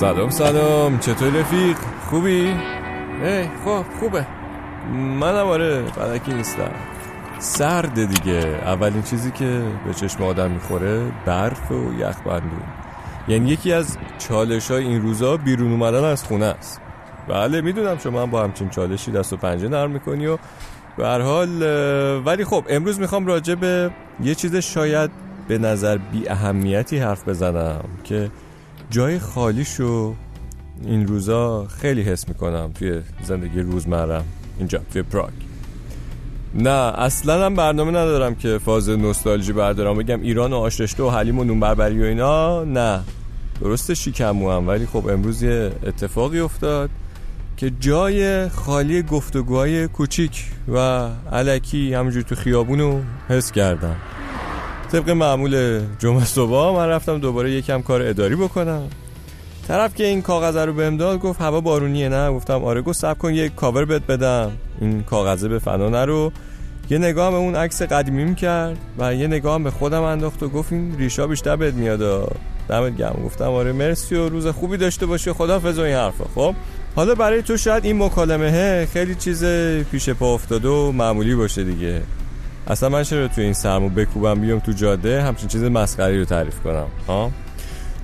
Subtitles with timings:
[0.00, 0.98] سلام سلام.
[0.98, 1.76] چطور رفیق؟
[2.10, 2.54] خوبی؟
[3.24, 4.26] ای خب خوبه.
[4.94, 6.70] منم آره بدکی نیستم.
[7.38, 8.60] سرد دیگه.
[8.64, 12.62] اولین چیزی که به چشم آدم می‌خوره برف و یخ بندون
[13.28, 16.80] یعنی یکی از چالش های این روزا بیرون اومدن از خونه است.
[17.28, 20.38] بله می‌دونم شما هم با همچین چالشی دست و پنجه نرم می‌کنی و
[20.96, 21.62] به حال
[22.26, 23.90] ولی خب امروز می‌خوام راجع به
[24.24, 25.10] یه چیز شاید
[25.48, 28.30] به نظر بی اهمیتی حرف بزنم که
[28.90, 30.14] جای خالیشو
[30.84, 34.24] این روزا خیلی حس می‌کنم توی زندگی روزمرم
[34.58, 35.32] اینجا توی پراگ.
[36.54, 39.98] نه اصلا هم برنامه ندارم که فاز نوستالژی بردارم.
[39.98, 43.00] بگم ایران و آشرشته و حلیم و نون بربری و اینا نه.
[43.60, 46.90] درسته شیکمو هم ولی خب امروز یه اتفاقی افتاد
[47.56, 50.44] که جای خالی گفتگوهای کوچیک
[50.74, 53.96] و علکی همونجور تو خیابونو حس کردم.
[54.92, 58.88] طبق معمول جمعه صبح من رفتم دوباره یکم کار اداری بکنم.
[59.68, 63.18] طرف که این کاغذ رو بهم داد گفت هوا بارونیه نه؟ گفتم آره گفت سب
[63.18, 64.52] کن یک کاور بهت بدم.
[64.80, 66.32] این کاغذه به فنا نرو.
[66.90, 70.72] یه نگاه به اون عکس قدیمیم کرد و یه نگاه به خودم انداخت و گفت
[70.72, 72.32] این ریشا بیشتر بهت میاد.
[72.68, 73.22] دمت گرم.
[73.24, 75.32] گفتم آره مرسی و روز خوبی داشته باشی.
[75.32, 76.24] خدا و این حرفا.
[76.34, 76.54] خب
[76.96, 79.44] حالا برای تو شاید این مکالمه خیلی چیز
[79.90, 82.02] پیش پا افتاده و معمولی باشه دیگه.
[82.66, 86.60] اصلا من چرا تو این سرمو بکوبم بیام تو جاده همچین چیز مسخری رو تعریف
[86.60, 87.30] کنم ها؟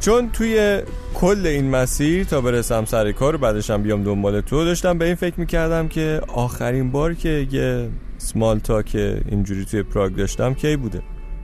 [0.01, 0.83] چون توی
[1.15, 5.15] کل این مسیر تا برسم سر کار و بعدشم بیام دنبال تو داشتم به این
[5.15, 11.03] فکر می‌کردم که آخرین بار که یه سمال که اینجوری توی پراگ داشتم کی بوده؟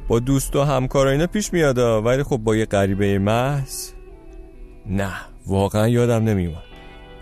[0.09, 3.91] با دوست و همکار اینا پیش میاد ولی خب با یه غریبه محض
[4.87, 5.13] نه.
[5.47, 6.72] واقعا یادم نمیومد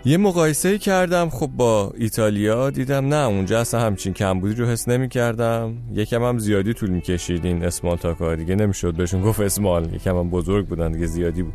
[0.05, 1.29] یه مقایسه کردم.
[1.29, 6.39] خب با ایتالیا دیدم نه اونجا اصلا همچین کمبودی رو حس نمی کردم یکم هم
[6.39, 8.93] زیادی طول می‌کشید این اسمال تاکا دیگه نمی‌شد.
[8.93, 9.93] بهشون گفت اسمال.
[9.93, 11.53] یکم هم بزرگ بودن دیگه زیادی بود.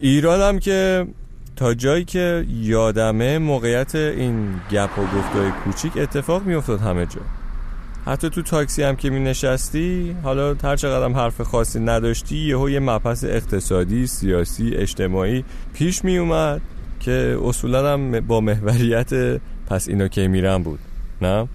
[0.00, 1.06] ایران هم که
[1.56, 7.20] تا جایی که یادمه موقعیت این گپ و گفتای کوچیک اتفاق میافتاد همه جا.
[8.06, 12.80] حتی تو تاکسی هم که می نشستی حالا هر چقدر حرف خاصی نداشتی یهو یه
[12.80, 15.44] مبحث اقتصادی سیاسی اجتماعی
[15.74, 16.60] پیش می اومد
[17.04, 20.78] که اصولا هم با محوریت پس اینا که میرم بود
[21.22, 21.48] نه؟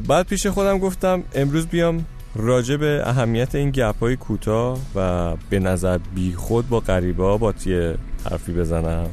[0.00, 2.04] بعد پیش خودم گفتم امروز بیام
[2.36, 7.52] راجع به اهمیت این گپ های کوتاه و به نظر بی خود با غریبه با
[7.52, 7.94] تیه
[8.30, 9.08] حرفی بزنم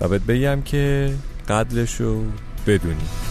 [0.00, 1.12] و بهت بگم که
[1.48, 2.22] قدرشو
[2.66, 3.27] بدونی.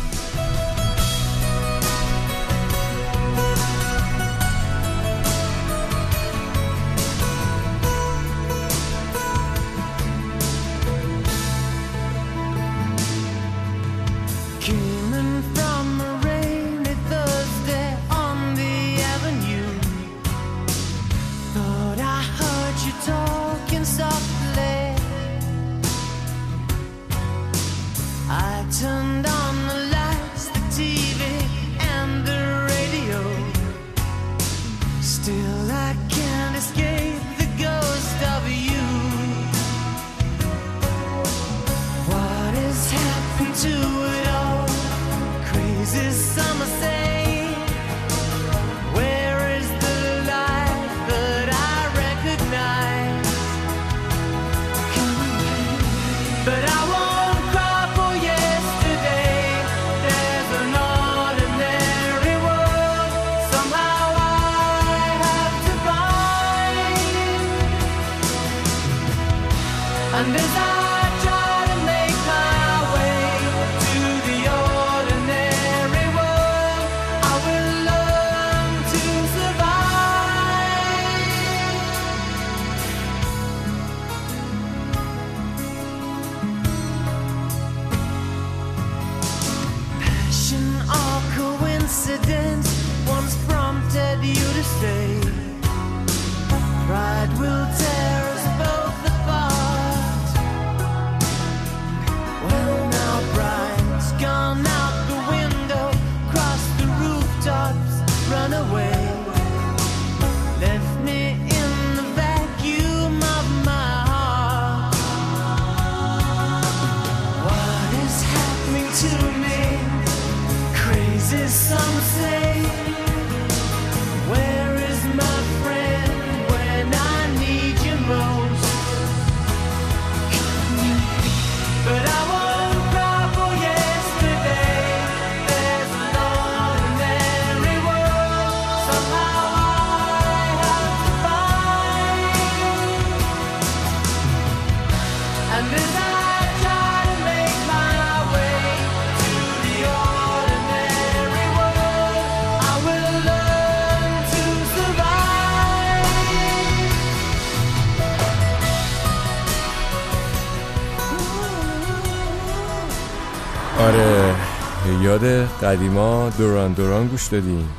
[165.24, 167.70] یاد قدیما دوران دوران گوش دادیم.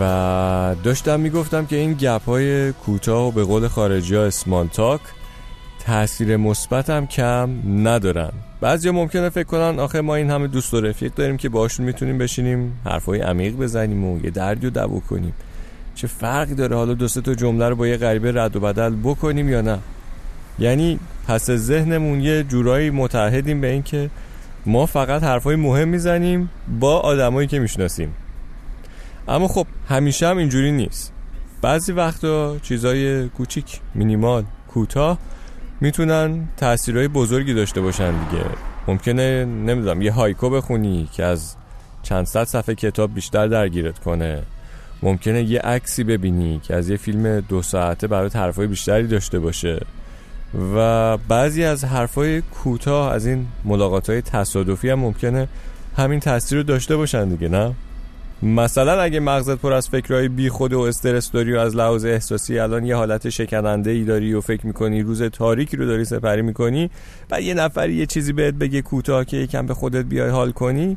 [0.00, 5.00] و داشتم می‌گفتم که این گپ های کوتاه و به قول خارجی ها اسمال تاک
[5.86, 7.50] تاثیر مثبت هم کم
[7.88, 8.30] ندارن.
[8.60, 12.18] بعضی ممکنه فکر کنن آخه ما این همه دوست و رفیق داریم که باشون می‌تونیم
[12.18, 15.34] بشینیم حرفای عمیق بزنیم و یه دردی رو دعوا کنیم.
[15.94, 19.48] چه فرقی داره حالا دو تا جمله رو با یه غریبه رد و بدل بکنیم
[19.48, 19.78] یا نه؟
[20.58, 20.98] یعنی
[21.28, 24.10] پس ذهنمون یه جورایی متحدیم به اینکه
[24.66, 26.50] ما فقط حرفای مهم می‌زنیم
[26.80, 28.14] با آدمایی که می‌شناسیم.
[29.28, 31.12] اما خب همیشه هم اینجوری نیست.
[31.62, 35.18] بعضی وقتا چیزای کوچیک مینیمال کوتاه
[35.80, 38.44] می‌تونن تاثیرهای بزرگی داشته باشن دیگه.
[38.88, 41.56] ممکنه نمی‌دونم یه هایکو بخونی که از
[42.02, 44.42] چند صد صفحه کتاب بیشتر درگیرت کنه.
[45.02, 49.80] ممکنه یه عکسی ببینی که از یه فیلم دو ساعته برای حرفای بیشتری داشته باشه.
[50.76, 55.48] و بعضی از حرفای کوتاه از این ملاقات های تصادفی هم ممکنه
[55.96, 57.74] همین تاثیر رو داشته باشن دیگه نه؟
[58.42, 62.58] مثلا اگه مغزت پر از فکرهای بی خود و استرس داری و از لحاظ احساسی
[62.58, 66.90] الان یه حالت شکننده ای داری و فکر می‌کنی روز تاریکی رو داری سپری می‌کنی
[67.30, 70.96] و یه نفری یه چیزی بهت بگه کوتاه که یکم به خودت بیای حال کنی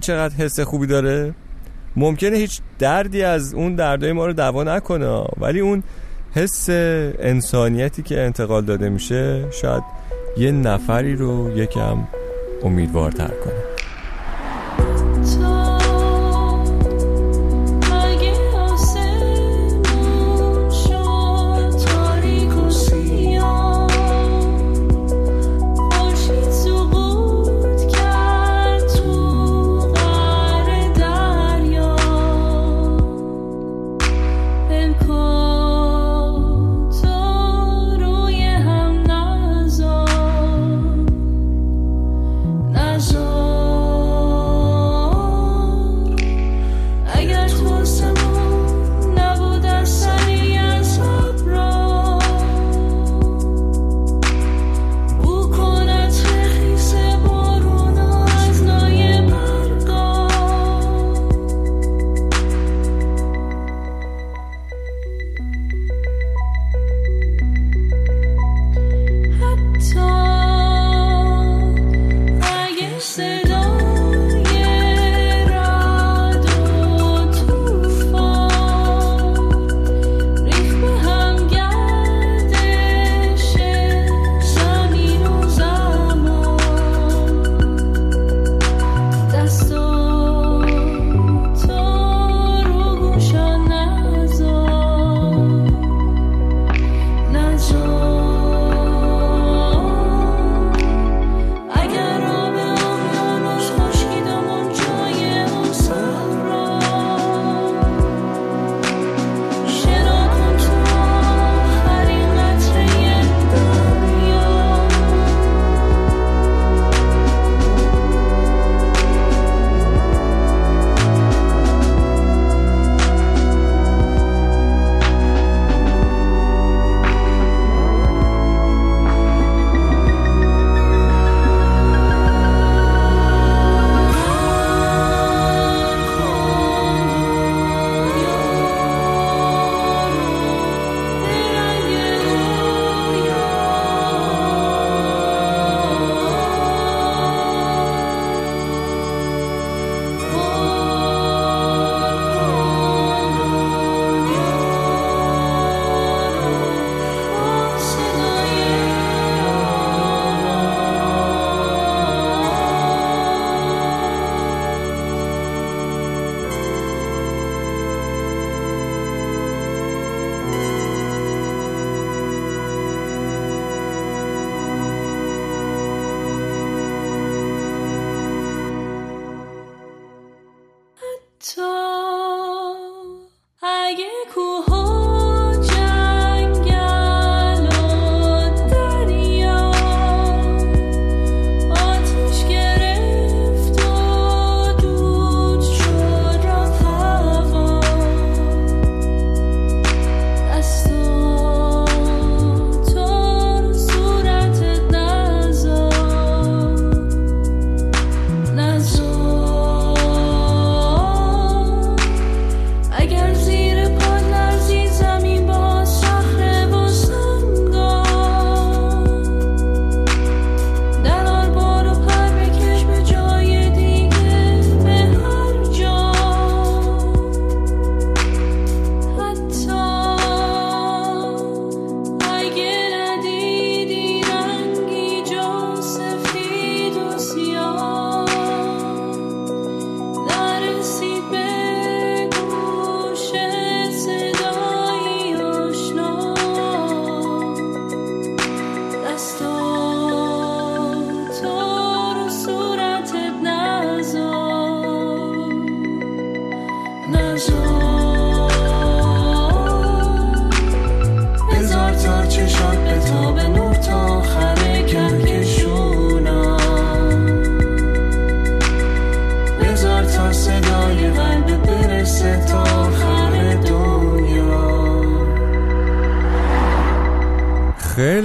[0.00, 1.34] چقدر حس خوبی داره؟
[1.96, 5.82] ممکنه هیچ دردی از اون دردای ما رو دوا نکنه ولی اون
[6.36, 6.66] حس
[7.18, 9.82] انسانیتی که انتقال داده میشه شاید
[10.36, 11.98] یه نفری رو یکم
[12.62, 13.75] امیدوارتر کنه.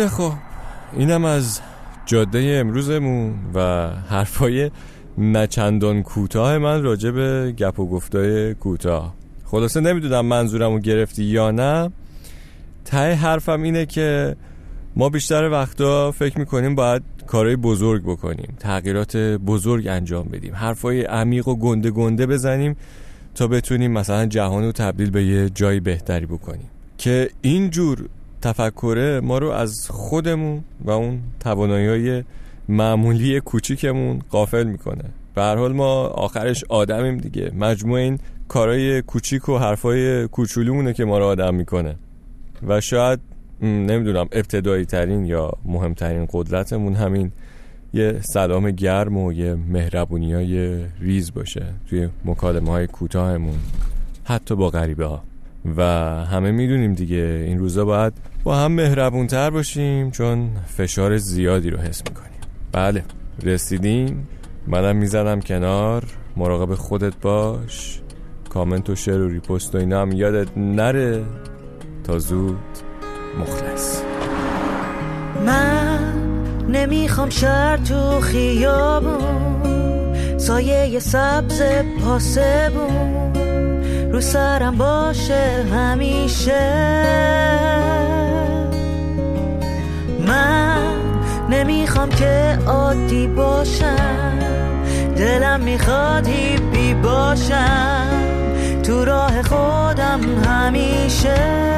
[0.02, 0.34] خیلی خوب.
[0.94, 1.60] اینم از
[2.06, 4.72] جاده امروزمون و حرفای
[5.18, 9.14] نچندان کوتاه من راجع به گپ و گفتای کوتاه.
[9.46, 11.92] خلاصه نمی‌دونم منظورمو گرفتی یا نه.
[12.86, 14.36] ته حرفم اینه که
[14.96, 21.48] ما بیشتر وقتا فکر می‌کنیم باید کارهای بزرگ بکنیم تغییرات بزرگ انجام بدیم حرفای عمیق
[21.48, 22.76] و گنده گنده بزنیم
[23.36, 26.70] تا بتونیم مثلا جهان رو تبدیل به یه جای بهتری بکنیم.
[26.98, 28.10] که اینجور
[28.42, 32.24] تفکره ما رو از خودمون و اون توانایی
[32.70, 35.04] معمولی کوچیکمون قافل می‌کنه.
[35.36, 37.52] به هر حال ما آخرش آدمیم دیگه.
[37.56, 41.96] مجموع این کارهای کوچیک و حرفای کوچولومونه که ما رو آدم می‌کنه.
[42.68, 43.20] و شاید
[43.62, 47.32] نمی‌دونم ابتدایی ترین یا مهمترین قدرتمون همین
[47.94, 53.60] یه سلام گرم و یه مهربونی های ریز باشه توی مکالمه های کوتاهمون.
[54.24, 55.24] حتی با غریبه ها
[55.78, 55.84] و
[56.26, 57.46] همه می‌دونیم دیگه.
[57.48, 58.14] این روزا باید
[58.44, 62.40] با هم مهربون تر باشیم چون فشار زیادی رو حس می‌کنیم.
[62.72, 63.04] بله
[63.44, 64.28] رسیدیم.
[64.68, 66.04] منم می‌زنم کنار.
[66.38, 68.02] مراقب خودت باش.
[68.50, 71.24] کامنت و شیر و ریپوست و اینا هم یادت نره.
[72.04, 72.58] تا زود
[73.40, 74.02] مخلص.
[75.46, 76.14] من
[76.70, 79.62] نمی‌خوام شهر تو خیابون.
[80.38, 81.62] سایه سبز
[82.04, 83.41] پاسبون
[84.22, 86.72] سرم باشه همیشه.
[90.28, 90.94] من
[91.50, 94.40] نمی‌خوام که عادی باشم.
[95.18, 98.08] دلم می‌خواد هیپی باشم.
[98.84, 101.71] تو راه خودم همیشه.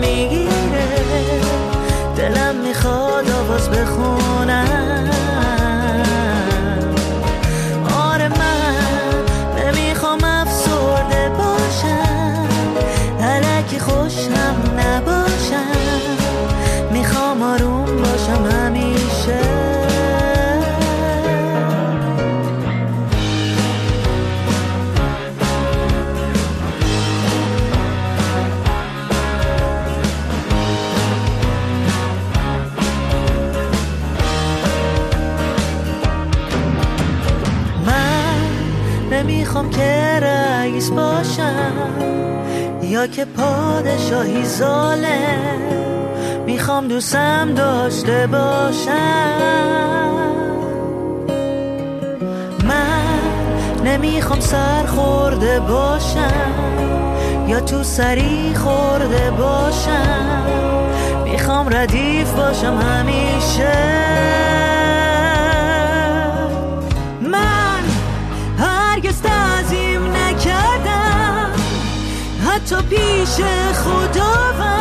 [0.00, 0.88] می‌گیره.
[2.16, 4.19] دلم می‌خواد آواز بخونم
[43.12, 45.60] که پادشاهی ظالم.
[46.46, 50.10] می‌خوام دوستم داشته باشم.
[52.64, 60.42] من نمی‌خوام سر خورده باشم یا تو سری خورده باشم.
[61.24, 63.72] می‌خوام ردیف باشم همیشه.
[72.60, 73.40] حتی پیش
[73.74, 74.79] خداوند.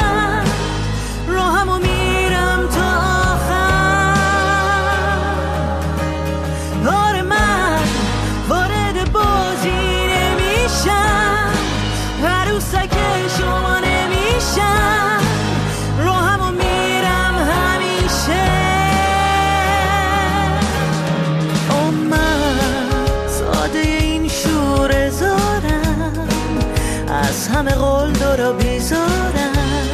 [28.29, 29.89] قول دارا بیزارم.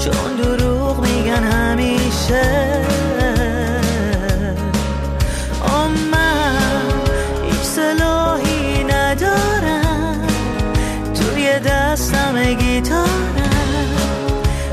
[0.00, 2.42] چون دروغ میگن همیشه.
[5.62, 6.82] او من
[7.44, 10.26] هیچ سلاحی ندارم.
[11.14, 13.10] توی دستم گیتارم.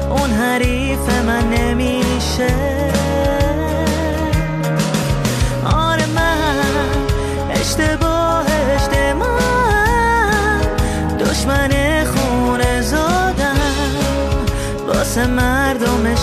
[0.10, 2.77] اون حریف من نمیشه.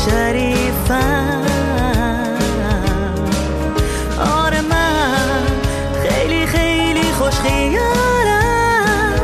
[0.05, 1.43] شریفم.
[4.19, 5.47] آره من
[6.09, 9.15] خیلی خیلی خوش خیالم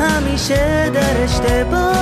[0.00, 1.93] همیشه در اشتباه